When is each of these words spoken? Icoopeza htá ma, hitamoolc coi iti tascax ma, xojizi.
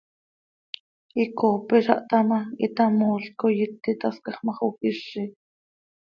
Icoopeza 1.23 1.93
htá 1.99 2.19
ma, 2.29 2.39
hitamoolc 2.59 3.25
coi 3.39 3.57
iti 3.65 3.91
tascax 4.01 4.35
ma, 4.45 4.51
xojizi. 4.57 5.25